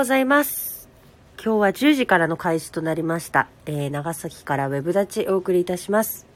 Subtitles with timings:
[0.00, 0.88] ございます。
[1.36, 3.48] 今日は10時からの開始となりました。
[3.66, 6.26] えー長崎からウェブ立ちお送りいたします。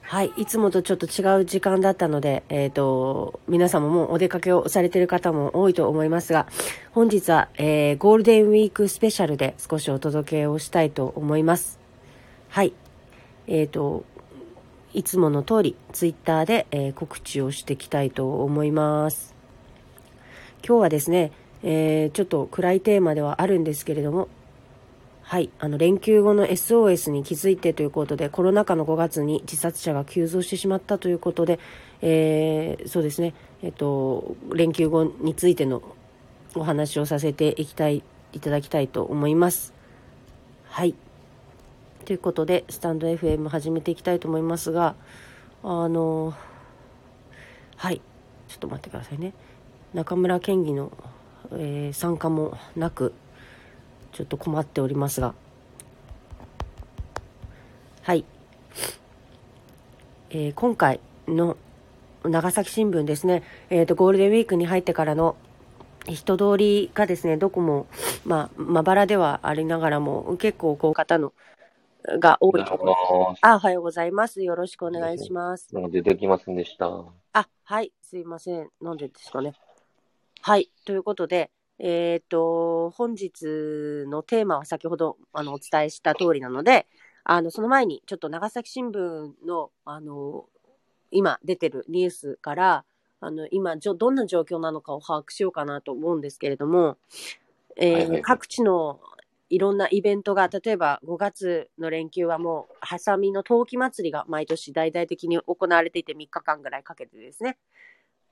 [0.00, 0.32] はい。
[0.38, 6.46] いつもとちょっと違う時間だったので、えっ、と、皆さんもお出かけをされている方も多いと思いますが、
[6.92, 11.78] 本日は、えーゴールデンウィークスペシャルで少しお届けをしたいと思います。
[12.48, 12.72] はい。
[13.48, 14.06] えっ、と、
[14.94, 19.34] いつもの通り、ツイッターで、えー告知をしていきたいと思います。
[20.66, 21.32] 今日はですね、
[21.62, 24.28] えーちょっと暗いテーマではあるんですけれども、
[25.22, 31.58] はい、あの連休後の SOS に気づいてということで、コロナ禍の5月に自殺者が急増してしまったということで、
[32.02, 35.82] えーそうですね、えっと、連休後についての
[36.54, 39.72] お話をさせていきたい、いただきたいと思います。
[40.68, 40.94] はい。
[42.04, 44.96] ということで、スタンド FM 始めていきたいと思いますが、
[45.62, 46.34] あの、
[47.76, 48.00] はい、
[48.48, 49.32] ちょっと待ってくださいね。
[49.94, 50.92] 中村県議の、
[51.58, 53.12] えー参加もなく、
[54.12, 55.34] ちょっと困っておりますが。
[58.02, 58.24] はい。
[60.30, 61.56] えー今回の
[62.24, 65.36] 長崎新聞ですね、えーと、ゴールデンウィークに入ってからの
[66.06, 67.86] 人通りがですね、どこも、
[68.24, 71.32] まあ、まばらではありながらも、結構、こう、方の、
[72.18, 73.36] が多いところ。
[73.40, 74.42] あ、おはようございます。
[74.42, 75.72] よろしくお願いします。
[75.72, 76.86] なんか出てきませんでした。
[77.32, 78.68] あ、はい、すいません。
[78.80, 79.54] なんでですかね。
[80.44, 83.44] はい、ということで、えっ、と、本日
[84.08, 86.88] のテーマは先ほどあのお伝えした通りなので、
[87.22, 90.46] あの、その前にちょっと長崎新聞の、あの、
[91.12, 92.84] 今出てるニュースから、
[93.20, 96.96] あの、今、じょどんな状況なのかを把握しようかなと思うんですけれども、
[97.76, 98.98] えーはいはい各地の
[99.48, 107.58] いろんなイベントが、例えば5月の連休はもう、ハサミの陶器祭りが毎年大々的に行われていて3日間ぐらいかけてですね。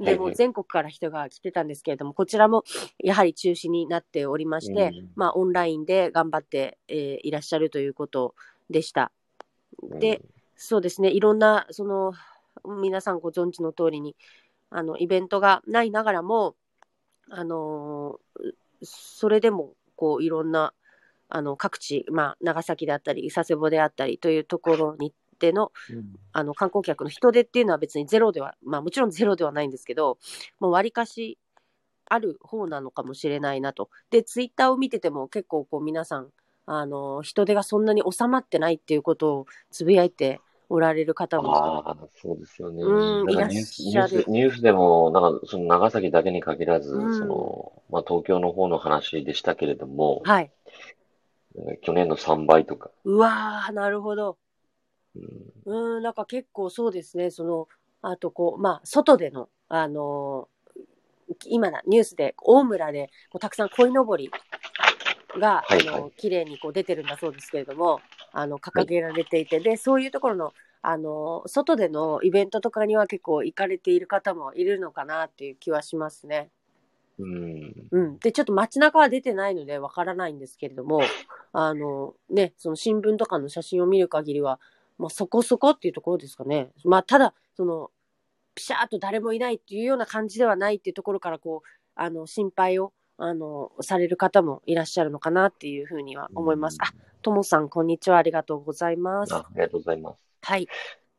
[0.00, 2.64] でも全国から人が来てたんですけれども、こちらも
[2.98, 5.10] やはり中止になっておりまして、うん。
[5.14, 8.34] まあオンラインで頑張って、えーいらっしゃるということ
[8.70, 9.12] でした。
[9.82, 10.22] で、
[10.56, 12.12] そうですね、いろんな、その、
[12.82, 14.16] 皆さんご存知の通りに、
[14.70, 16.54] あの、イベントがないながらも、
[17.28, 18.50] あのー
[18.82, 20.72] それでも、こう、いろんな、
[21.28, 30.18] あの、各地、まあ、長崎であったり、佐世保であったりというところにでの、うんあの、観光客の人手っていうのは別にゼロでは、まあ、もちろんゼロではないんですけど、
[30.60, 31.38] もう割かし、
[32.08, 33.88] ある方なのかもしれないなと。
[34.10, 36.28] で、ツイッターを見てても結構こう皆さん、
[36.66, 41.54] あの、人手がそんなに収まってないっていうことをつぶやいておられる方も。
[41.54, 42.82] ああ、そうですよね。
[42.82, 50.50] うんニュース、ニュースでも、なんか、その長崎だけに限らず、うんその、まあ、東京の方の話でしたけれども、はい。
[51.82, 54.36] 去年の3倍とか、うわー、なるほど。
[55.16, 55.96] うん。
[55.96, 57.68] うん、なんか結構そうですね、その、
[58.02, 60.60] あとこう、まあ、外での、あのー
[61.46, 64.30] 今な、ニュースで、大村で、こうたくさん鯉のぼり
[65.38, 65.88] が、はいはい。
[65.88, 68.00] あの、綺麗にこう出てるんだそうですけれども、
[68.32, 76.50] あの、掲げられていて、で、そういうところの、あの、外でのイベントとかには結構行かれている方もいるのかなっていう気はしますね。
[77.18, 78.18] うん、うん。
[78.18, 81.02] で、ちょっと街中は出てないのでわからないんですけれども、
[81.52, 84.58] あの、ね、その新聞とかの写真を見る限りは、
[85.00, 86.68] まあそこそこっていうところですかね。
[86.84, 87.90] まあただ、その、
[88.54, 96.78] ピシャーっと誰もいないっていうような感じではないっていうところから、こう、あの、心配を、あの、される方もいらっしゃるのかなっていうふうには思います。
[96.80, 98.18] あ、ともさん、こんにちは。
[98.18, 99.34] ありがとうございます。
[99.34, 100.22] あ、ありがとうございます。
[100.42, 100.68] はい。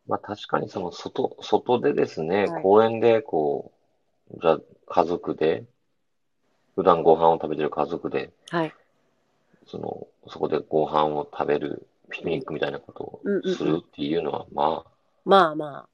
[0.08, 3.72] まあ、確かにその外、外でですね、はい公園でこ
[4.31, 5.63] う、じゃあ家族で、
[6.75, 8.74] 普段ご飯を食べてる家族で、はい。
[9.68, 14.83] その、そこでご飯を食べるピクニックみたいなことうんうんうんをするっていうのは、ま
[15.25, 15.89] まあまあ、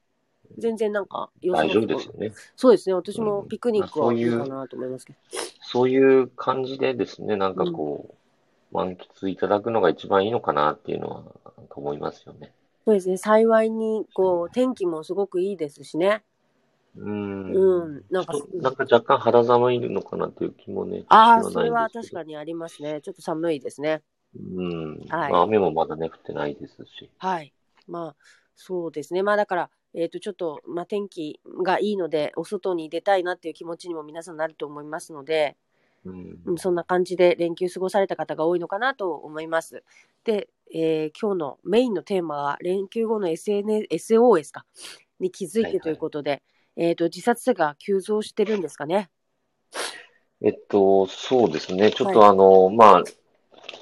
[0.56, 2.32] 全然なんか、あ、大丈夫ですよね。
[2.56, 2.94] そうですね。
[2.94, 5.18] 私もうんピクニックはいいまあそういうかなと思いますけど。
[5.62, 8.14] そういう感じでですね、なんかこ
[8.72, 11.22] う、満喫いただくのが一番いいのかなっていうのは、
[11.68, 12.52] と思いますよね。
[12.84, 13.16] そうですね。
[13.18, 16.22] 幸いに、こう、天気もすごくいいですしね。
[16.96, 17.52] うん。
[17.52, 18.04] うん。
[18.10, 23.00] なんかなんか若干肌寒いのかなっていう気もね、ああ、しそれは確かにありますね。
[23.02, 24.02] ちょっと寒いですね。
[24.36, 25.06] うん。
[25.08, 27.10] はいまあ、雨もまだね、降ってないですし。
[27.18, 27.52] はい。
[27.86, 28.16] まあ、
[28.54, 29.22] そうですね。
[29.22, 35.56] まあだから、えっ、と、ちょっと、まあ天気がいいので、お外に出たいなっていう気持ちにも皆さんなると思いますので、
[36.04, 36.38] うん。
[36.44, 39.82] うん、そんな感じで連休過ごされた方が多いのかなと思います。
[40.24, 44.66] で、えー今日のメインのテーマは、連休後の SNS、SOS か、
[45.18, 46.42] に気づいはいはいてということで、
[46.76, 49.10] えっ、と、自殺者が急増してるんですかね？
[50.40, 51.90] えっと、そうですね。
[51.90, 53.02] ちょっとあの、まあ、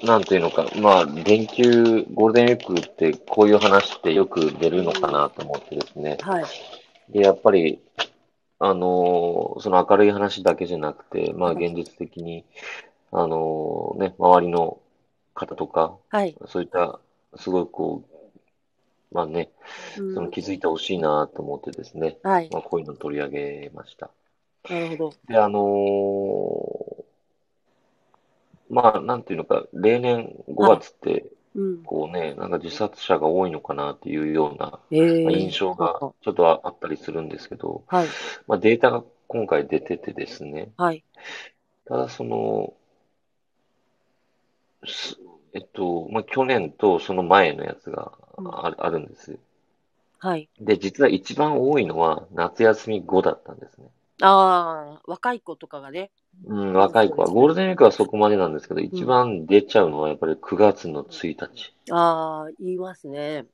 [0.03, 6.17] なんというのか、まあ、連休、ゴールデンウィークってこういう話ってよく出るのかなと思ってですね。
[6.21, 6.45] はい。
[7.09, 7.81] で、やっぱり、
[8.59, 12.45] あの、その明るい話だけじゃなくて、まあ、はい現実的に、
[13.11, 14.79] あのね、周りの
[15.33, 16.35] 方とか、はい。
[16.47, 16.99] そういった、
[17.37, 19.49] すごいこう、まあね、
[19.97, 22.49] うんその気づいてほしいなと思ってですね、はい。
[22.51, 24.11] まあ、こういうのを取り上げました。
[24.69, 25.13] なるほど。
[25.27, 26.76] で、あのー
[28.69, 31.25] まあ、なんていうのか、例年5月って、
[31.55, 31.83] うん。
[31.83, 38.07] こうね、なんか自殺者が多いのかなっていうような、印象がちょっとああったりするんですけど、はい。
[38.47, 41.03] まあ、データが今回出ててですね、はい。
[41.85, 42.73] ただその、
[44.85, 45.17] す
[45.53, 49.37] えっと、まあ、去年とその前のやつがあるあるんですよ。
[50.19, 50.49] はい。
[50.59, 53.87] で、実は一番多いのは夏休み後だったんですね。
[54.21, 56.11] ああ、若い子とかがね。
[56.45, 57.27] うん、若い子は。
[57.27, 61.73] ゴールデンウィークはそこまでなんですけど、一番出ちゃうのはやっぱり9月の1日。
[61.91, 63.45] ああ、言いますね。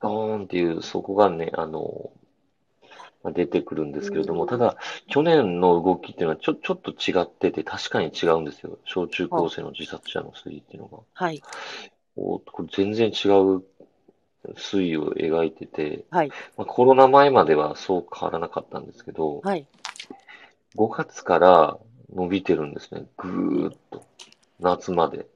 [0.00, 2.10] ドーンっていう、そこがね、あの、
[3.22, 4.76] まあ出てくるんですけれども、うんただ、
[5.08, 8.78] 去年の動きっていうのはちょ、ちょっと違ってて、確かに違うんですよ。
[8.84, 10.98] 小中高生の自殺者の推移っていうのが。
[11.12, 11.42] はい。
[12.16, 13.62] おこれ全然違う
[14.54, 16.28] 推移を描いてて、はい。
[16.56, 19.66] まあ、コロナ前まではそう変わらなかったんですけど、はい。
[20.76, 21.78] 5月から
[22.14, 23.06] 伸びてるんですね。
[23.16, 24.04] ぐーっと。
[24.60, 25.26] 夏まで。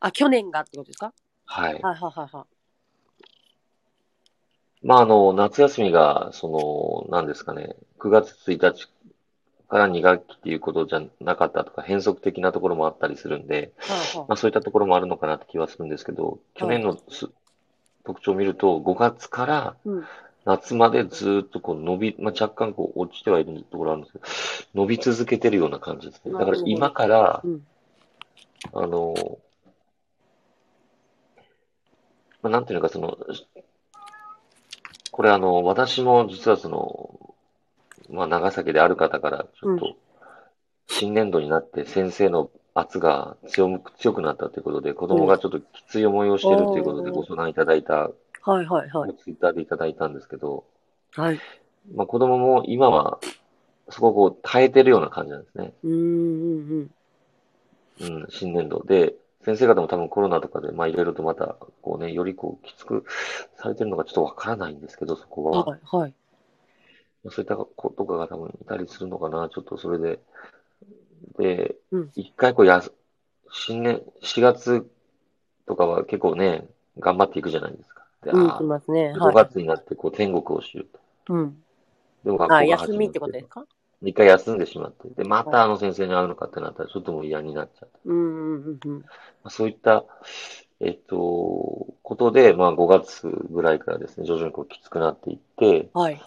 [0.00, 1.12] あ、去年がってことですか？
[1.46, 1.74] はい。
[1.74, 2.46] はいはいはいは
[4.82, 8.88] まあ、あの、夏休みが、その、何ですかね、9月1日
[9.68, 13.90] から2学期っていうことじゃなかったとか、変則的なところもあったりするんで、い。
[13.92, 17.28] はいはまあ、そういったところもあるのかなって気はするんですけど、去年のす
[18.04, 19.88] 特徴を見ると、5月からい。
[19.88, 20.04] うん。
[20.50, 24.24] 夏までずーっとこう伸び、まあ、若干こう落ちてはいるところあるんですけど、
[24.82, 26.32] 伸び続けてるような感じですね。
[26.32, 27.66] だから今からう、ん。
[28.72, 29.38] あの、
[32.42, 33.16] まあ、なんていうのか、その、
[35.12, 37.34] これあの、私も実はその、
[38.08, 39.96] まあ、長崎である方から、ちょっと、
[40.88, 48.10] 新年度になって先生の圧が強く強くなったということで、子供がちょっときつい思いをしているということでうんご相談いただいた、
[48.42, 49.14] はいはいはい。
[49.16, 50.64] ツイッターでいただいたんですけど、
[51.14, 51.40] はい。
[51.94, 53.18] まあ、子供も今は、
[53.88, 55.72] そこをこう耐えてるような感じなんですね。
[55.82, 55.96] うーんう
[56.84, 56.90] ん
[58.00, 59.14] うん、新年度で、
[59.44, 63.04] 先生方も多分コロナとかで、まあいろいろとまた、こうね、よりこう、きつく
[63.56, 65.50] されてるのかちょっとわからないんですけど、そこうん。
[65.50, 65.64] は。
[65.64, 66.14] はいはい。
[67.28, 70.20] そういった子とかが多分いたりするのかな、ちょっとそれで。
[71.38, 72.92] でうん、一回こうやす、
[73.52, 74.90] 新年、4月
[75.66, 76.66] とかは結構ね、
[76.98, 77.99] 頑張っていくじゃないですか。
[78.22, 79.12] で、うん、ますね。
[79.12, 79.40] あ、5はい。
[79.46, 81.00] 月になってこう天国を知ると。
[81.28, 81.64] うん。
[82.24, 83.64] でも学校あ、が休みってことですか？
[84.02, 85.08] 一回休んでしまって。
[85.10, 87.98] で、またあの先生に会うのかってなったらちょっともう嫌になっちゃって。
[88.04, 89.10] うんうんうんうん。
[89.42, 90.04] まあそういった、
[90.80, 91.16] えっと、
[92.02, 96.20] ことで、まあ5月ぐらいからですね、徐々にこうきつくなっていって、はい。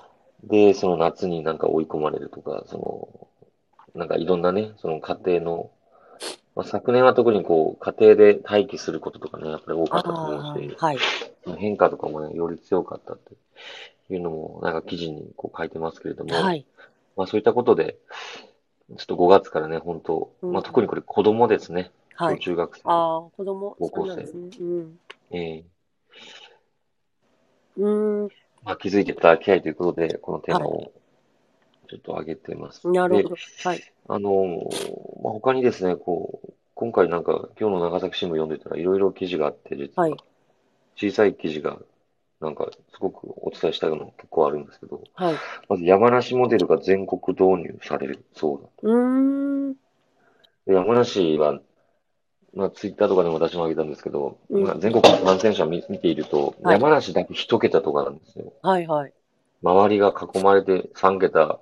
[0.43, 2.77] で、その夏になんか追い込まれるとか、そ
[3.95, 5.71] の、なんかいろんなね、その家庭の、
[6.55, 10.97] まあ、昨年は特にこう、家庭で待機することとかね、やっぱり多かったと思あうし、あ、はい。
[11.57, 13.35] 変化とかもね、より強かったって
[14.13, 16.65] いうのも、なんか記事にこう書いてますけれども、はい。
[17.17, 17.97] まあそういったことで、
[18.97, 22.39] ちょっと5月からね、本当、うんまあ特にこれ子供ですね、小はい。
[22.39, 22.81] 中学生。
[22.85, 23.75] ああ、子供。
[23.79, 24.31] 高校生ね。
[24.59, 24.99] うん。
[25.31, 25.65] ええ
[27.77, 28.29] うーん。
[28.63, 30.91] まあ、気づいていただきたいということで、このテーマを
[31.89, 32.83] ちょっと挙げてます。
[32.83, 33.35] でなるほど。
[33.63, 33.83] はい。
[34.09, 34.69] あの、
[35.23, 40.17] まあ、他にですね、こう、今回なんか、今日の長崎新聞読んでたらいろいろ記事があって、実ははい、
[40.95, 41.77] 小さい記事が、
[42.41, 45.35] なんか、すごくお伝えしたいのが結構あるんですけど、はい。
[45.69, 48.69] まず山梨モデルが全国導入されるそうだ。
[48.83, 49.73] うーん。
[50.65, 51.59] で山梨は、
[52.53, 58.53] まあ、ツイッターとかでも私も挙げたんですけど、うんまあ、全国の感染者見見ていると、はい山梨だけ一桁とかなんですよ。
[58.61, 59.13] はいはい。
[59.63, 61.59] 周りが囲まれて3桁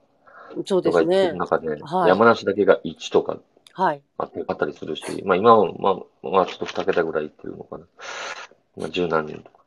[0.66, 1.34] そうですね。
[1.34, 3.38] 中で、はい山梨だけが1とか
[3.74, 4.02] はい。
[4.18, 7.86] あってあったりするし、まあ今は、まあ、まあちょっと2桁ぐらいいってるのかな。
[8.78, 9.60] まあ十何年とか。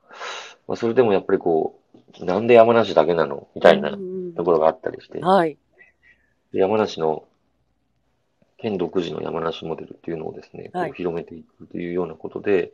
[0.69, 1.79] まあそれでもやっぱりこ
[2.21, 5.57] う、なんで山梨だけなのみたいなうんうんところがあったりして、はい。
[6.53, 7.25] で山梨の
[8.59, 12.73] 県独自の山梨モデルっていうのをですね、広めていくというようなことで、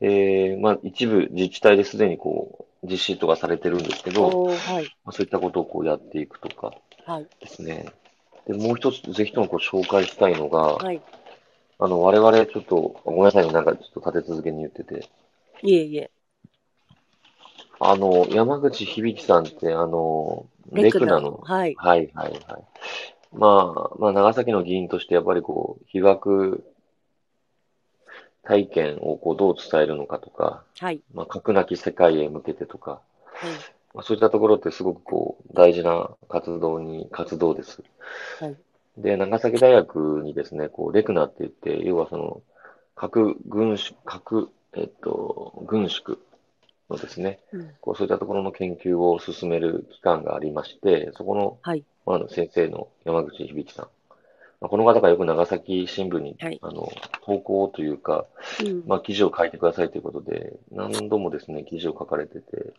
[0.00, 4.84] えー、まあ一部自治体ですでにこう、実施とかされてるんですけど、はい。
[5.04, 6.80] まあ、そういったことをこうやっていくとかはい。
[7.40, 7.92] ですね。
[8.46, 11.00] で、もう一つぜひともこう紹介したいのが、はい。
[11.78, 15.08] あの、我々ちょっと、ごめんなさいね、なんかちょっと立て続けに言ってて、
[15.62, 16.10] いえいえ。
[17.80, 21.74] あの、山口響さんって、あの、レクナの、はい。
[21.76, 22.62] はいはいはい。
[23.32, 26.64] まあ、まあ、長崎の議員としてやっぱりこう、被爆
[28.44, 31.02] 体験をこうどう伝えるのかとか、はい。
[31.14, 33.50] まあ、核なき世界へ向けてとか、はい。
[33.94, 37.82] まあ、そういったところってすごくこう、大事な活動に、活動です。
[38.38, 38.56] はい
[38.98, 42.42] で、長崎大学にですね、こう、レクナって言って、要はその、
[42.94, 46.18] 核軍縮、核、えっと、軍縮
[46.90, 47.70] のですね、うん。
[47.80, 51.84] こう、そういったところの研究を進める機関がありまして、そこの、はい。
[52.04, 53.86] まあ、先生の山口響さん。
[54.60, 56.92] まあ、この方がよく長崎新聞に、はいあの、
[57.24, 58.26] 投稿というか、
[58.62, 58.82] うん。
[58.86, 62.74] まあ、記事を書いてくださいということで、何度もですね、記事を書かれてて、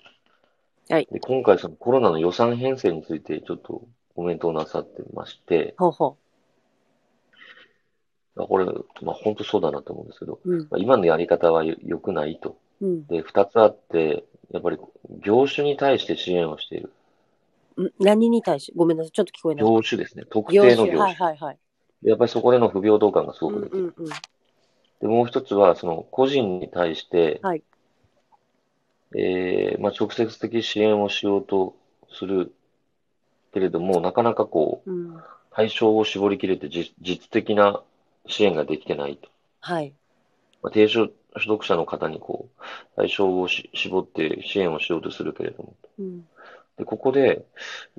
[0.90, 3.84] はいで、今回そのコロナの予算編成についてちょっと
[4.16, 6.18] コメントをなさってまして、ほうほ
[8.36, 8.72] まあこれ、ま
[9.12, 10.52] あ、本当そうだなと思うんですけど、う。
[10.52, 10.60] うん。
[10.62, 12.58] まあ、今のやり方はよ良くないと。
[12.82, 13.06] うん。
[13.08, 14.78] で、二つあって、やっぱり
[15.24, 16.92] 業種に対して支援をしている。
[17.82, 17.92] ん？
[18.00, 18.68] 何に対し？
[18.68, 19.12] てごめんなさい。
[19.12, 19.66] ちょっと聞こえない。
[19.66, 20.24] 業種ですね。
[20.30, 20.98] 特定の業種。
[20.98, 21.58] はいはいはい。
[22.04, 23.94] やっぱりそこでの不平等感がすごうんく出てる。
[23.98, 24.12] うんうん。
[25.02, 27.64] で、もう一つは、その個人に対して、はい
[29.18, 31.76] えーまあ、直接的支援をしようと
[32.12, 32.54] する
[33.54, 35.24] けれども、なかなかこう、うん。
[35.56, 37.84] 対象を絞り切れて実実的な
[38.28, 39.30] 支援ができてないと。
[39.60, 39.94] はい。
[40.64, 42.62] まあ、低所所得者の方にこう、
[42.96, 45.76] 対象をし絞って支援をしようとするけれども。
[46.00, 46.28] うん。
[46.78, 47.46] で、ここで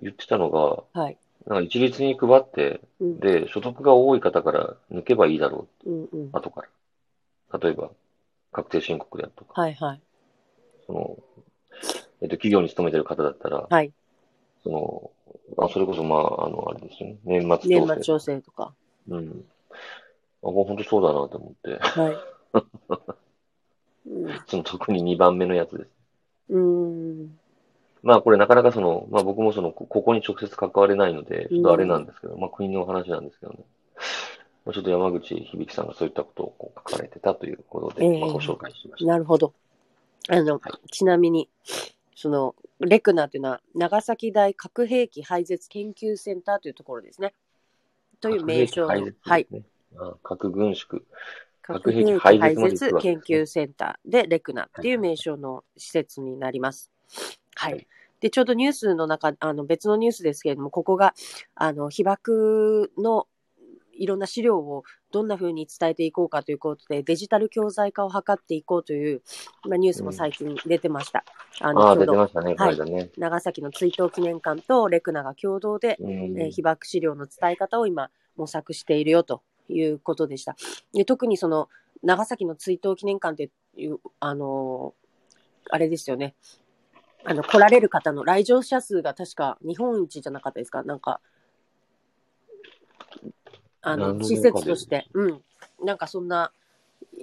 [0.02, 1.16] 言ってたのが、はい。
[1.46, 3.20] なんか一律に配って、うん。
[3.20, 6.28] で、所得が多い方から抜けばいいだろうんうんう、。
[6.32, 6.62] 後か
[7.52, 7.58] ら。
[7.58, 7.90] 例えば、
[8.52, 10.00] 確定申告であるとか、はいはい。
[10.86, 11.18] その、
[12.20, 13.92] えっと、企業に勤めてる方だったら、はい。
[14.62, 15.10] その、
[15.58, 17.16] あ、それこそ、まあ、あの、あれですよね。
[17.24, 17.68] 年末調整。
[17.68, 18.72] 年末調整とか。
[19.08, 19.44] うん。
[20.42, 21.78] あ、もう本当そうだなと思って。
[21.78, 22.16] はい。
[24.06, 25.90] うんその特に2番目のやつです。
[26.50, 27.38] うーん。
[28.02, 33.58] まあこれなかなかその、まあ僕もその、こここに直接関われないので、ちょっとあれなんですけど、まあ国の話なんですけどね。
[34.66, 39.10] まあちょっと山口響さんがそういったことをこう書かれてたということで、ええまあご紹介しました。
[39.10, 39.54] なるほど。
[40.28, 41.48] あの、はちなみに、
[42.14, 47.34] その、レクナというのは、長崎大核兵器廃絶研究センターというところですね。
[48.20, 49.66] という名称の、核兵器廃絶
[49.96, 51.02] はい核軍縮。
[51.62, 56.90] 核核兵器廃廃絶研究センターでレクナっていう名称の施設になります。
[57.54, 57.72] はい。
[57.74, 57.86] はい
[58.20, 61.12] で、ちょうどニュースの中、あの別のニュースですけれども、ここが、
[61.54, 63.26] あの、被爆の
[63.96, 69.22] いろんな資料をどんな風に伝えていこうかということで、デジタル教材化を図っていこうという、
[69.68, 71.24] まあ、ニュースも最近出てました。
[71.60, 73.10] あの、ああ、出てましたね、この間ね。
[73.16, 76.10] 長崎の追悼記念館とレクナが共同で、うん
[76.40, 80.56] えー被爆資料の伝え方を今模索しているよということでした。
[80.92, 81.68] で特にその
[82.02, 85.04] 長崎の追悼記念館っていう、あのー
[85.70, 86.34] あれですよね。
[87.24, 90.82] あの、来られる方の来場者数が確か日本一じゃなかったですか？
[90.82, 91.22] なんか、
[93.84, 95.42] あの、施設として、うん。
[95.84, 96.50] なんかそんな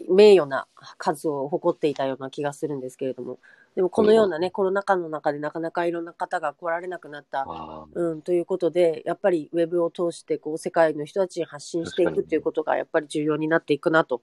[0.09, 3.39] 名誉な数を誇っていたような気がするんですけれども。
[3.75, 7.45] でもこのようなね、コロナ禍の中でなかなかいろんな方が来られなくなった
[7.93, 14.21] うん、ということで、やっぱりウェブを通してこう世界の人たちに発信していくということがやっぱり重要になっていくなと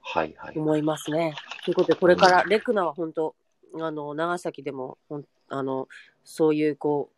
[0.00, 0.58] はいはい。
[0.58, 1.34] 思いますね。
[1.64, 3.34] ということで、これからレクナは本当、
[3.80, 5.86] あの長崎でもほんあの
[6.24, 7.15] そういうこう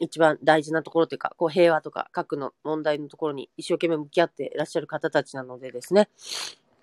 [0.00, 6.08] 一番大事なところというか、こう平和とか核の問題のところに一生懸命向き合っていらっしゃる方たちなのでですね、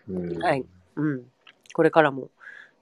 [0.10, 0.38] うん。
[0.42, 0.66] はい。
[0.96, 1.26] うん、
[1.74, 2.30] これからも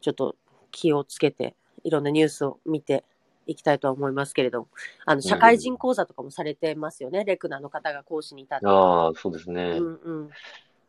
[0.01, 0.35] ちょっと
[0.71, 3.03] 気をつけて、いろんなニュースを見て
[3.45, 4.67] いきたいとは思いますけれども、
[5.05, 8.65] あの社会人講座とかもされてますよね、レクナの方が講師に立って。
[8.65, 9.63] ああ、そうですね。
[9.63, 10.29] うんうん。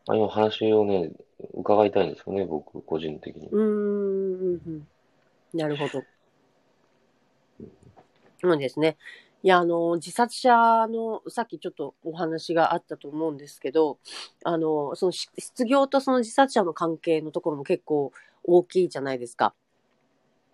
[0.07, 1.11] あの話をね、
[1.55, 3.49] 伺いたいんですよね、僕、個人的に。
[3.49, 3.61] うーん。
[3.61, 4.87] うんうん
[5.55, 6.03] なるほど。
[8.41, 8.97] そうですね。
[9.45, 13.99] いや、あの、自殺者の、さっきちょっとお話があったと思うんですけど、
[14.43, 18.11] あの、そのし失業とその自殺者の関係のところも結構
[18.43, 19.53] 大きいじゃないですか。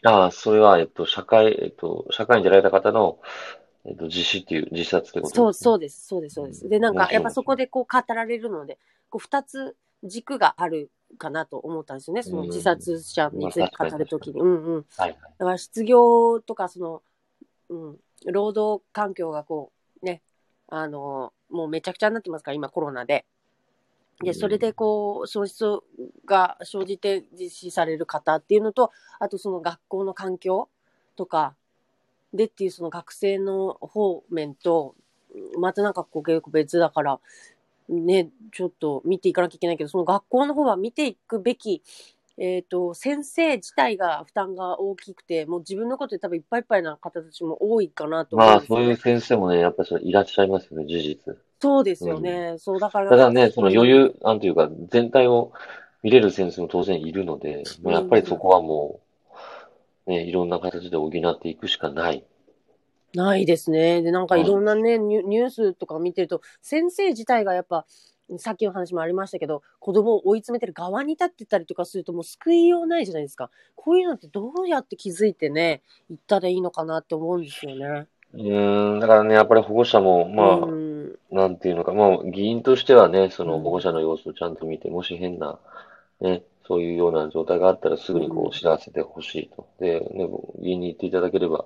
[0.02, 3.20] ああ、それは、えっと、社会、えっと、社会に出られた方の、
[3.84, 5.64] えっと、自死っていう、自殺ってことそう、ですね。
[5.64, 6.68] そうです、そうです、そうです。
[6.68, 8.76] で、なんか、やっぱそこでこう語られるので、
[9.08, 12.24] こう二つ軸があるかなと思ったんですよね。
[12.24, 14.40] その自殺者について語るときに。
[14.40, 14.86] うんうん。
[14.98, 17.02] だから失業とかその、
[17.68, 17.96] うん、
[18.26, 19.72] 労働環境がこ
[20.02, 20.22] うね
[20.68, 23.24] あのもうめちゃくちゃになってますから今コロナで。
[24.22, 25.64] でそれでこう損失
[26.26, 30.68] が生じて実施される方っていうのとあとその学校の環境
[31.16, 31.54] とか
[32.34, 34.94] でっていうその学生の方面と
[35.58, 37.18] またなんかこう結構別だから
[37.88, 41.82] ねちょっと見ていかなきゃいけないけどその学校の方は見ていくべき
[42.38, 48.60] えっ、と、先生自体が負担が大きくて、もう自分のことで多分いっぱいいっぱいな方たちも多いかなと思まあ。
[48.60, 51.36] そういう先生もね、やっぱりいらっしゃいますよね、事実。
[51.60, 52.54] そうですよね。
[52.58, 53.10] そう、だから。
[53.10, 55.52] ただね、その余裕、なんていうか、全体を
[56.02, 59.00] 見れる先生も当然いるので、まあやっぱりそこはも
[60.06, 62.24] う、ね、いろんな形で補っていくしかない。
[63.14, 64.02] ないですね。
[64.02, 67.86] で、なんかいろんなね、ニュニュースとか見てると、先生自体がやっぱ、
[68.38, 73.50] さっきの話もありましたけど、子供を追い詰めてる側に立ってたりとかするともう救いようないじゃないですか。
[73.74, 78.06] こういうのってどうやって気づいてね、言ったらいいのかなって思うんですよね。
[78.34, 81.18] うーん、だからね、やっぱり保護者も、まあ、うん。
[81.30, 85.58] なんていうのか、まあ、議員としてはね、そのうん保護者の様子をちゃんと見て、もし変な、
[86.20, 89.66] ね、そういうような状態があったらすぐにこうんう知らせてほしいと。
[89.80, 90.28] で、ね、
[90.60, 91.64] 議員に言っていただければ、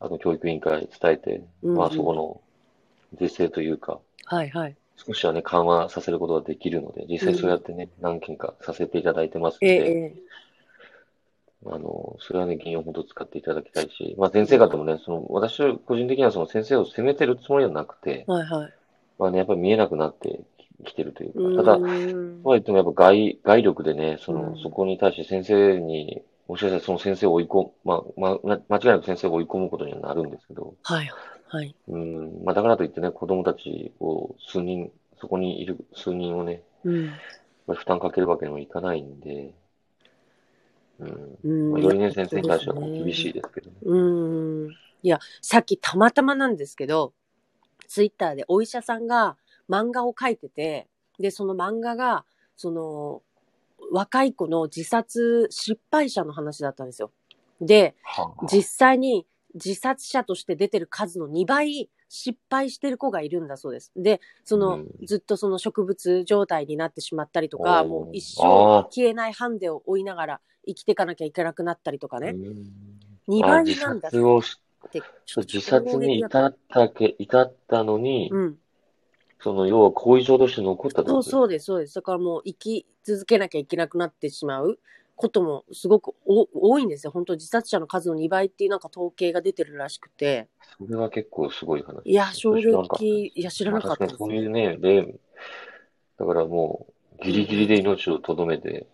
[0.00, 2.40] あの、教育委員会に伝えて、うんまあ、そこの
[3.18, 4.76] 是正というか、はいはい。
[5.06, 10.14] 少しはね、緩和させることができるので、実際そうやってね、何件かさせていただいてますのええで、ええ。
[11.66, 18.72] あの、それはね、議員を本当使っていただきたいし、まあ、先生方もね、その、私は個人的にはその先生を責めてるつもりはなくて、はいはい。
[19.18, 20.40] まあね、やっぱり見えなくなって
[20.84, 24.62] きてるといううか、ただ、んとは言ってもやっぱ外、外力でね、その、うん。
[24.62, 31.10] そこに対して先生に、もしかしたらその先生を追い込む、まあ、まあ、間違いなく先生を追い込むことにはなるんですけど、はい
[31.50, 31.74] はい。
[31.88, 37.06] うん、まあだからといってね、子供たちを数人、そこにいる数人をね、うん。
[37.06, 37.14] やっ
[37.66, 39.52] ぱり負担かけるわけにもいかないんで、
[41.00, 43.76] うん、うんまあ、よりね、先生に対しては厳しいですけどね。
[43.82, 44.70] うーん。
[45.02, 47.14] いや、さっきたまたまなんですけど、
[47.88, 49.36] ツイッターでお医者さんが
[49.68, 50.86] 漫画を描いてて、
[51.18, 52.24] で、その漫画が、
[52.56, 53.22] その、
[53.90, 57.10] 若い子の自殺失敗者の話だったんですよ。
[57.60, 63.92] で、はあ実際に自殺者として出てる数の2倍失敗してる子がいるんだそうです。
[63.96, 68.42] で、その、うんずっとその植物状態になってしまったりとか、もう一生
[68.90, 72.30] 消えないハンデを追いながら生きていかなきゃいけなくなったりとかね。
[72.30, 72.90] うん
[73.28, 75.02] 2あ自倍なんだって。
[75.36, 78.58] 自殺に至ったけ、至ったのに、うん。
[79.40, 81.94] その、要は後遺症として残ったそうそうです、そうです。
[81.94, 84.78] だからもう生き続けなきゃいけなくなってしまう
[85.20, 87.10] こともすごくお多いんですよ。
[87.10, 90.48] 本当自殺者の数の2倍っていうなんか統計が出てるらしくて。
[90.78, 92.00] それは結構すごい話。
[92.04, 95.14] いや、衝撃、いや、知らなかったまあです確かにそういうね、例、
[96.18, 96.86] だからも
[97.20, 98.86] う、ギリギリで命をとどめて、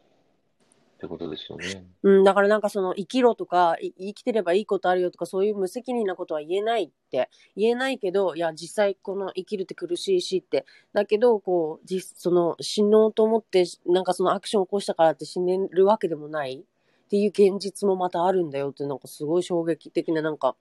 [1.06, 1.86] ってことですよね。
[2.02, 16.64] うん、だからなんかその生きろとか、い生きてればいいことあるよとか、そういう無責任なことは言えないって、言えないけど、いや、実際この生きるって苦しいしって、だけど、こう、実、その死のうと思って、なんかそのアクションを起こしたからって死ねるわけでもない
[17.07, 20.57] っていう現実もまたあるんだよって、なんかすごい衝撃的な、なんか、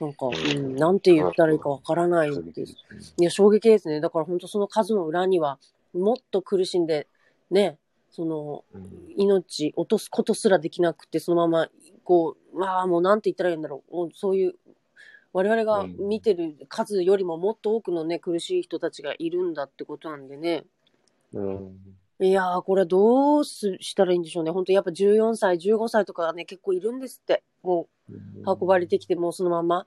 [0.00, 2.66] なんか、うん、なんて言ったらいいかわからないっていう。
[2.66, 4.00] いや、衝撃ですね。
[4.00, 5.58] だから本当その数の裏には、
[5.94, 7.08] もっと苦しんで、
[7.50, 7.78] ね、
[8.16, 11.68] その、うん命落とすことすらできなくて、そのまま、
[12.04, 13.96] こう、まあもうなんて言ったらいいんだろう。
[13.96, 14.54] もうそういう、
[15.32, 20.64] 我々が見てる数よりももっと多くのね、苦しい人たちがいるんだってことなんでね。
[21.32, 21.78] うん。
[22.20, 24.50] いやー、これどうすしたらいいんでしょうね。
[24.50, 27.42] 本当やっぱ14歳、15歳とかね、結構いるんですって。
[27.62, 28.14] もう
[28.46, 29.86] 運ばれてきて、もうそのまま。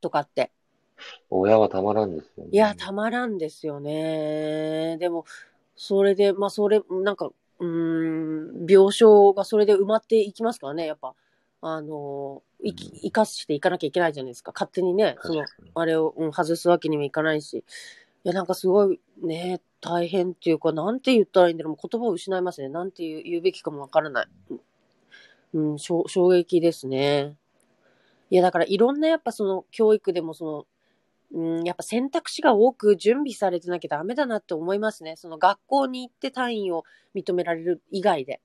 [0.00, 0.50] とかって。
[1.30, 2.50] 親はたまらんですよね。
[2.52, 4.96] いや、たまらんですよね。
[4.98, 5.24] でも、
[5.76, 11.14] それで、まあ、それ、なんか、うーん、病床がそれで埋まっていきますからね、やっぱ。
[11.62, 14.52] あの、いき、うん生かしていかなきゃいけないじゃないですか。
[14.54, 17.58] 勝手にね、その、あれを、うん、外すわけにもいかないし。
[18.24, 21.88] いや、なんかすごいね、大変っていうか、なんて言ったらいいんだろう。
[21.88, 22.68] 言葉を失いますね。
[22.68, 24.26] なんて言う言うべきかもわからない。
[25.54, 27.36] うん、衝衝撃ですね。
[28.30, 30.66] いや、だからいろんなやっぱその教育でもその、
[31.32, 35.16] うん、やっぱ選択肢が多く準備されてなきゃダメだなって思いますね。
[35.16, 36.84] その学校に行って単位を
[37.14, 38.40] 認められる以外で。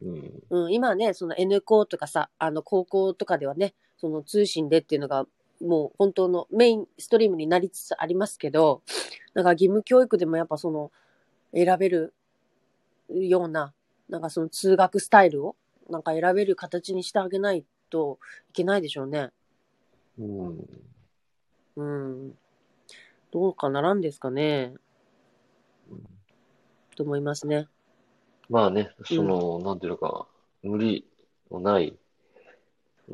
[0.00, 0.42] うん。
[0.50, 5.26] うん、今はね、その N 校とかさ、あの高校とかではね、その通信でっていうのが
[5.60, 8.82] もう本当のメインストリームになりつつありますけど、
[9.34, 10.90] なんか義務教育でもやっぱその
[11.54, 12.14] 選べる
[13.10, 13.72] ような、
[14.08, 15.56] なんかその通学スタイルを
[15.88, 18.18] なんか選べる形にしてあげないと
[18.50, 19.30] いけないでしょうね。
[20.18, 20.66] うん。
[21.76, 22.34] うん。
[23.30, 24.74] どうかならんですかね。
[26.96, 27.68] と思いますね。
[28.48, 30.26] まあね、その、なんていうのか、
[30.62, 31.06] 無理
[31.50, 31.96] のない、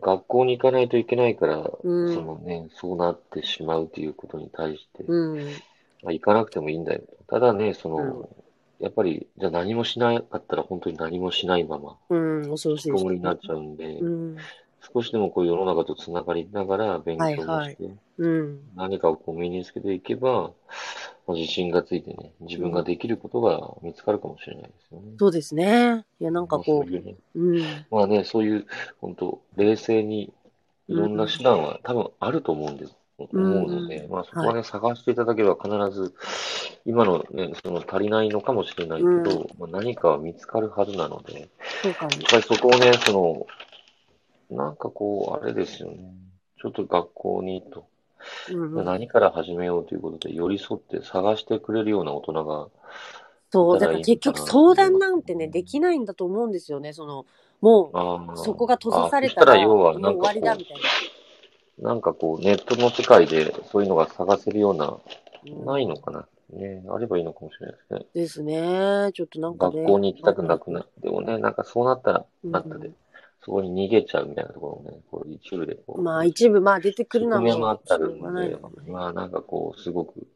[0.00, 5.46] 学校に行かないといけないから、うんそのね、そうなってしまうということに対して、うん。
[6.02, 7.02] まあ、行かなくてもいいんだよ。
[7.28, 8.28] ただね、その、
[8.80, 14.36] やっぱり、じゃあ何もしなかったら本当に何もしないまま、うん、恐ろしいです引きこもりになっちゃうんで、うん。
[14.92, 18.60] 少しでもこう世の中とつながりながら勉強をして、はいはいうん。
[18.76, 20.52] 何かをこう身につけていけば、
[21.26, 25.12] まあ、自信がついてね、自分ができることが見つかるかもしれないですよね。
[25.18, 26.04] そうですね。
[26.20, 27.62] いや、なんかこういうね、う、うん。
[27.90, 28.66] まあね、そういう、
[29.00, 30.32] 本当冷静に、
[30.88, 36.14] いろんな手段は多分あると思うんです、思うので、うんまあそこはね、探していただければ必ず、
[36.86, 41.48] 今のね、その足りないのかもしれないけど、まあ、何かは見つかるはずなので、やっ
[41.82, 42.10] そうかも。
[42.30, 43.46] ぱりそこをね、その、
[44.50, 46.14] なんかこう、あれですよね。
[46.60, 47.86] ちょっと学校にと、
[48.50, 52.68] うんうん、何から始めようということで、寄り添って探してくれるような大人が、
[53.50, 56.92] そう、だから結局相談なんてね、できないんだと思うんですよね。
[56.92, 57.26] その、
[57.60, 60.82] もう、そこが閉ざされたたら、もう終わりだみたいな。
[61.78, 66.26] う、なんかこう、ネットの世界でそういうのが探せるような、うんないのかな。
[66.50, 68.06] ね、あればいいのかもしれないですね。
[68.14, 69.10] ですね。
[69.12, 69.82] ちょっとなんかね。
[69.82, 72.90] 学校に行きたくなくなってもね、なんかそうなったら、うんなったで、
[73.44, 78.56] そこに逃げちゃうみたいなところもね、こう一部でこう、まあ一部、まあ出てくるのはもあったるんで
[78.90, 80.26] まあなんかこう、すごく、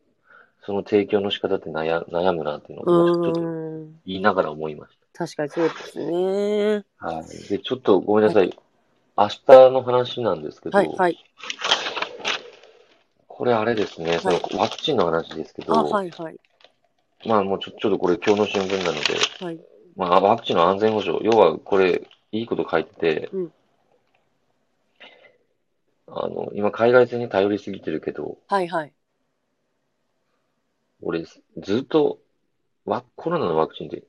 [0.65, 4.01] その提供の仕方って悩悩むなっていうのを、ちょっとうん。
[4.07, 6.85] 言いながら思いまし確かにそうですね。
[7.01, 7.07] た。
[7.07, 7.49] はい。
[7.49, 8.49] で、ちょっとごめんなさい。
[8.49, 8.55] は
[9.17, 11.19] 明日の話なんですけど、はい、はい。
[13.29, 16.37] これあれですね、そのワクチンの話ですけど、あ、はい、はい。
[17.27, 19.61] まあもうちょちょっとこれ今日の新聞なので、はい。
[19.97, 23.53] まあワクチンの安全保障、要はこれ、いいこと書いてて、うん
[26.15, 28.93] あの、今海外製に頼りすぎてるけど、はい、はい。
[31.01, 32.19] 俺、ずっと、
[32.85, 34.03] ワコロナのワクチンで、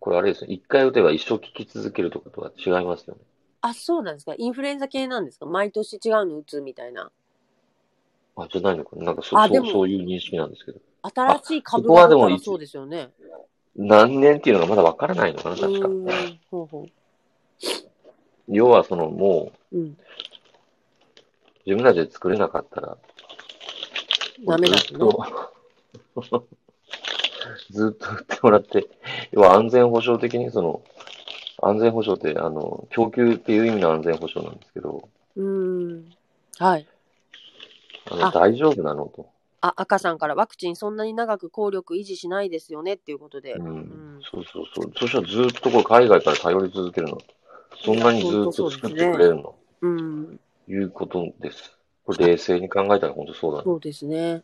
[0.00, 3.20] これあれですね、一回打てば一生効き続けるとかとは違いますよね。
[3.60, 4.34] あ、そうなんですか。
[4.36, 7.12] インフルエンザ系なんですか毎年違うの打つみたいな。
[8.36, 10.80] あ、じゃないのかななんかそそうそういう認識なんですけど。
[11.02, 13.10] 新しい株ここはでもいつが出たらそうですよね。
[13.76, 15.88] 何年っていうのがまだわからないのかなう確か。
[16.50, 16.88] ほうほ
[18.48, 19.80] 要はそのもう、う。
[19.80, 19.96] うん。
[21.66, 22.98] 自分たちで作れなかったら、
[24.46, 24.98] ダメなんずっ。
[24.98, 25.24] と、
[27.70, 28.86] ずっと売ってもらって、
[29.32, 30.82] 要は安全保障的にその、
[31.62, 36.10] 安全保障って、あの、供給っていう意味の安全保障なんですけど、うーん。
[36.58, 36.86] はい。
[38.10, 39.26] あのあ大丈夫なのと。
[39.60, 43.54] あ、赤さんからワクチンそんなに長く効力維持しないですよねっていうことで。
[43.54, 44.92] うんうんそうそうそう。
[44.98, 47.18] そしたらずっとこれ海外から頼り続けるの。
[47.82, 49.54] そんなにずっと作ってくれるの？
[49.80, 50.40] うん。
[50.68, 51.76] いうことです。
[52.04, 53.64] これ冷静に考えたら本当そうだね。
[53.64, 54.42] そうですね。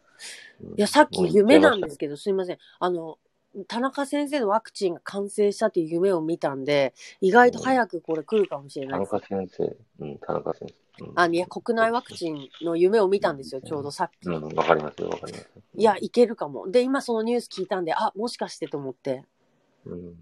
[0.63, 2.59] うんいや、さっき夢なんですけけど、すいません。
[2.79, 3.19] あの、
[3.67, 9.13] 田中先生のワクチンが完成したっていう夢を見たんで、意外と早くこれ来るかもしれ田ないです。
[9.15, 9.77] 中先生。
[10.01, 11.05] うん、田中先生。
[11.05, 14.27] うんあ、いや、国内ワクチンの夢を見たんですよ、ちょうどさっき。
[14.27, 15.49] うん、わかりますよ、わかります。
[15.75, 16.71] いや、いけるかも。
[16.71, 19.25] で、今そのニュース聞いたんで、あ、もしかしてと思って、
[19.87, 20.15] うん。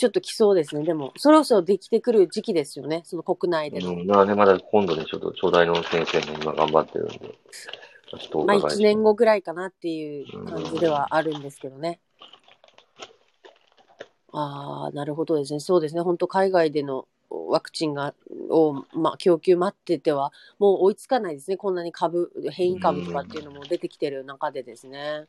[0.00, 0.82] ちょっと来そうですね。
[0.82, 3.90] でも、そろそろできてくる時期ですよね、その国内での。
[3.90, 12.00] うん、まあね、まだ今度ね、ちょっと、長大の先生も今頑張ってるんで、ちょっとおまあ、伺いして1年後ぐらいかなっていう感じではあるんですけどね。
[14.32, 15.60] ああ、なるほどですね。
[15.60, 16.00] そうですね。
[16.00, 18.14] 本当海外でのワクチンが、
[18.48, 21.58] を、まあ、供給待ってては、もう追いつかないですね。
[21.58, 25.26] こんなに株、変異株とかっていうのも出てきてる中でですね。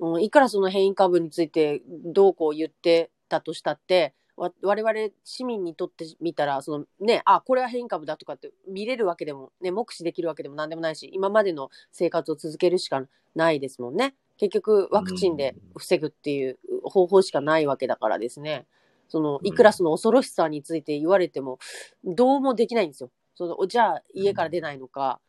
[0.00, 4.14] うん、いくらその変異株についてどうこう言ってたとしたって、
[4.62, 13.02] 我々市民にとってみたら、そのね、あ、これは変異株だとかって見れるわけでも、ね、目視できるわけでもなんでもないし、今までの生活を続けるしか
[13.34, 14.14] ないですもんね。
[14.38, 18.66] 結局、ワクチンで防ぐっていう方法しかないわけだからですね。
[19.08, 21.58] その、いくらその恐ろしさについて言われても、
[22.02, 23.10] どうもできないんですよ。
[23.34, 25.20] その、じゃあ家から出ないのか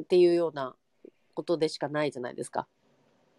[0.00, 0.74] っていうような
[1.34, 2.66] ことでしかないじゃないですか。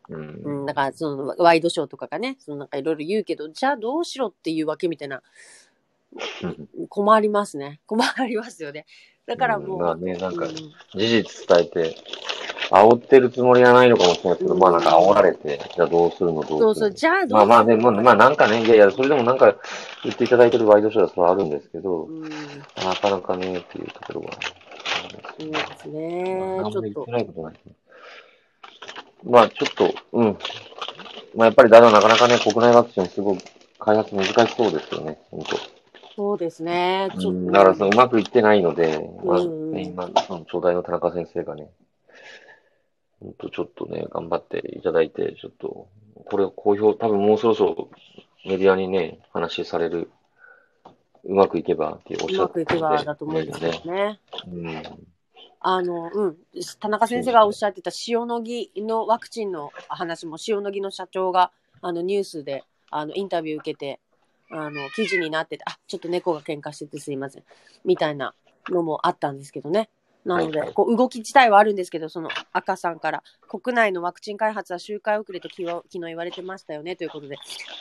[0.10, 0.42] うん。
[0.44, 5.22] うん、だからそのワイドショーとかがね、そのなんかいろいろ言うけど、じゃあどうしろっていうわけみたいな、
[6.44, 6.48] う
[6.84, 7.82] ん困りますね。
[7.86, 8.86] 困りますよね。
[9.26, 9.72] だからもう。
[9.74, 11.98] うんまあねなんかうん事実伝えて、
[12.70, 19.56] 煽ってるつもりはないのかもしれないけど、うんまあなんか煽られて、じゃあどうするのどうするのそうそう、じゃあどうまあまあね、まあまあなんかね、いやいや、それでもなんか
[20.04, 22.38] 言っていただいてるワイドショーはそれはあるんですけど、うん、そ
[22.82, 24.30] うなかなかね、っていうところが。
[25.38, 26.60] ですね。
[26.62, 27.12] まあちょっと言って。
[27.12, 27.74] ないことないですね。
[29.24, 30.38] まあちょっと、うん。
[31.36, 33.38] まあやっぱりだからなかなかね、国内ワクチンすごい
[33.80, 35.58] 開発難しそうですよね、本当。
[36.16, 37.10] そうですね。
[37.12, 37.30] ちょっと。
[37.30, 41.70] うんだからそのうまくいってないので、まあうんね、今、その長大の田中先生がね、
[43.20, 45.88] 本当ちょっとね、頑張っていただいて、ちょっと、
[46.26, 47.90] これを公表、多分もうそろそろ
[48.46, 50.10] メディアにね、話される、
[51.24, 54.20] うまくいけばっておっうしゃってまくいけばだと思うんですけどね。
[54.48, 54.84] うん。
[55.60, 56.38] あの、うん。
[56.80, 64.00] 田中先生がおっしゃってた塩野義のワクチンの話も、塩野義の社長が、あの、ニュースで、あの、インタビュー受けて、
[64.50, 67.44] あの、記事になってて、あ、ちょっと猫が喧嘩しててすいません。
[67.84, 68.34] みたいな
[68.70, 69.90] のもあったんですけどね。
[70.28, 77.38] なので、はいはいこう動き自体はあるんですけど、その赤さんから、国内のワクチン開発は周回遅れと昨日言われてましたよねということで、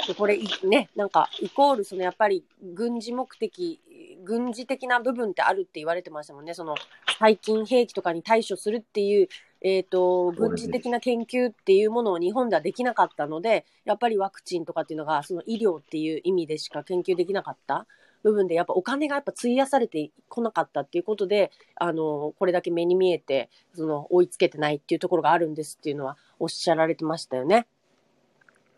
[0.06, 3.80] でこれいね、なんか、イコール、そのやっぱり軍事目的、
[4.26, 6.52] 軍事的な部分ってあるって言われてましたもんね。
[6.52, 6.74] その、
[7.18, 9.28] 最近兵器とかに対処するっていう、
[9.62, 17.86] えっ、と、軍事的な研究っていうものを日本ではできなかったので、やっぱりワクチンとかっていうのが、その医療っていう意味でしか研究できなかった
[18.22, 27.66] 部分でやっぱお金がやっぱ費やされてこなかったっていうことで、あの、これだけ目に見えて、その追いつけてないっていうところがあるんですっていうのはおっしゃられてましたよね。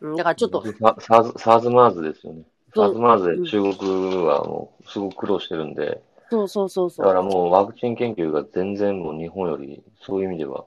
[0.01, 2.43] うん、だからちょっと、ササーズ、サーズマーズですよね。
[2.75, 7.07] そうサーズマーズで中国はもうすごく苦労してるんで、そうそうそうそう。
[7.07, 10.65] だからもうワクチン研究が全然もう日本よりそういう意味では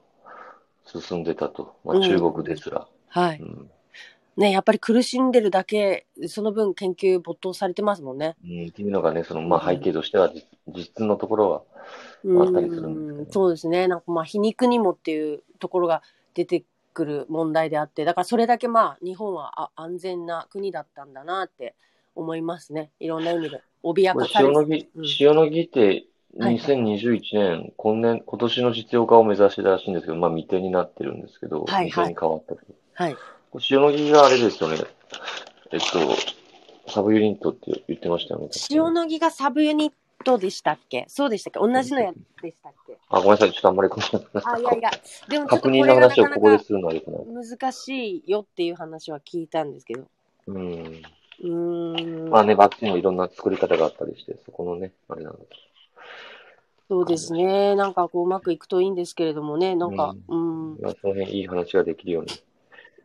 [0.84, 1.76] 進んでたと。
[1.84, 2.86] まあうん中国ですら。
[3.08, 3.38] はい。
[3.38, 3.70] うん。
[4.36, 8.34] ね、やっぱり苦しんでるだけ、その分研究没頭されてますもんね。
[8.42, 11.62] うん、っていうのがね、そのまあうん背景としては実実質のところは、
[12.40, 13.88] あったりするんですそうですね。
[13.88, 16.02] なんかまあ皮肉にもっていうところが
[16.34, 21.74] 出てくる問題であって、だからそれだけまあ日本はあ安全な国だったんだなって
[22.14, 22.90] 思いますね。
[23.00, 23.60] いろんな意味で。
[23.82, 26.06] 脅かされ塩野義、うんって
[26.38, 32.60] はい2021年、今年、今年の実用化を目指してたらしいんですけど、まあ未定になってるんですけど、はいはい未定に変わったと。
[32.94, 33.16] はい。
[33.70, 34.78] 塩野義があれですよね。
[35.72, 38.48] えっと、サブユニットって言ってましたよね。
[38.70, 39.92] 塩野義がサブユニッ
[40.24, 41.04] トでしたっけ？
[41.08, 41.58] そうでしたっけ？
[41.58, 42.96] 同じのやつでしたっけ？
[43.10, 43.52] あ、ごめんなさい。
[43.52, 44.90] ちょっとあんまりこのあ、いやいや。
[45.28, 47.24] でも確認の話をここでするのはよくない。
[47.26, 50.04] 難しいよっていう話は聞いたんですけど。
[50.46, 51.02] うん。
[51.42, 52.30] うーん。
[52.30, 55.56] まあね、バッチンもいろんな作り方があったりして、そこのね、あれなんだけ
[56.88, 57.74] そうですね。
[57.74, 59.74] なんかこううまくいくといいんですけれどもね。
[59.74, 60.76] なんか、うん。
[60.76, 62.30] ど、まあ、その辺いい話ができるように、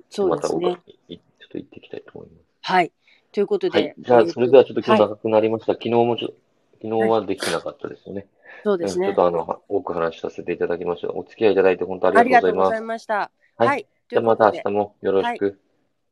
[0.10, 0.82] そうですねまた。
[1.08, 2.43] いちょっと行っていきたいと思います。
[2.62, 2.91] はい。
[3.32, 3.80] ということで。
[3.80, 3.95] はい。
[3.97, 5.73] じゃあ、それではちょっと今日はい長くなりました。
[5.73, 6.34] 昨日もちょ
[6.82, 8.28] 昨日はできてなかったですよね。
[8.63, 9.26] そうですねうんちょっ。
[9.26, 11.13] とあの、多く話させていただきました。
[11.13, 12.88] お付き合いいただいて本当あありりがとうございがとうございます。
[12.88, 13.32] ました。
[13.58, 13.84] はいはい。
[13.84, 15.60] とじゃあまた明日もよろしく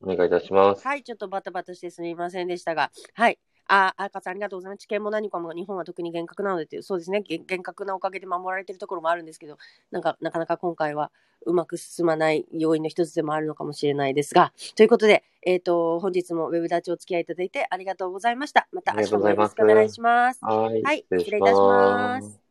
[0.01, 0.85] お願いいたします。
[0.87, 3.39] はい、ちょっとバタバタしてすみませんでしたが、はい。
[3.67, 4.79] あ、あかさんありがとうございます。
[4.79, 7.21] 知見も何かも日本は特に厳格なのでいう、そうですね。
[7.21, 9.57] 厳厳格なおかげで守られているところもあるんですけど、
[9.91, 11.11] なんか、なかなか今回は
[11.45, 18.67] うまく進まない要因の一つでもあるのかもしれないですが、ということで、えっ、と、本日もウェブダッチお付き合いいただいてありがとうございました。
[18.71, 20.39] また明日もよろしくお願いします。
[20.43, 20.83] はい。
[20.83, 22.44] はい失礼いたします。